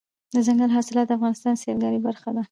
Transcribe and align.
دځنګل 0.33 0.69
حاصلات 0.75 1.05
د 1.07 1.11
افغانستان 1.17 1.53
د 1.55 1.59
سیلګرۍ 1.63 1.99
برخه 2.07 2.29
ده. 2.35 2.39